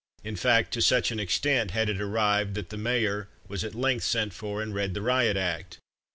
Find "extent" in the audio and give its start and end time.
1.19-1.69